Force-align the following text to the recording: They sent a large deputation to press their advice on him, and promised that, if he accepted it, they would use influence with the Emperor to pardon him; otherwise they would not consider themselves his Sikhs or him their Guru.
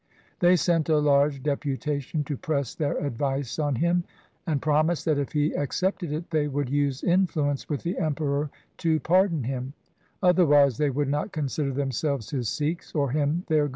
They 0.39 0.55
sent 0.55 0.89
a 0.89 0.97
large 0.97 1.43
deputation 1.43 2.23
to 2.23 2.35
press 2.35 2.73
their 2.73 2.97
advice 3.05 3.59
on 3.59 3.75
him, 3.75 4.03
and 4.47 4.59
promised 4.59 5.05
that, 5.05 5.19
if 5.19 5.31
he 5.33 5.53
accepted 5.55 6.11
it, 6.11 6.31
they 6.31 6.47
would 6.47 6.71
use 6.71 7.03
influence 7.03 7.69
with 7.69 7.83
the 7.83 7.99
Emperor 7.99 8.49
to 8.77 8.99
pardon 8.99 9.43
him; 9.43 9.73
otherwise 10.23 10.77
they 10.79 10.89
would 10.89 11.07
not 11.07 11.31
consider 11.31 11.71
themselves 11.71 12.31
his 12.31 12.49
Sikhs 12.49 12.95
or 12.95 13.11
him 13.11 13.43
their 13.47 13.65
Guru. 13.65 13.69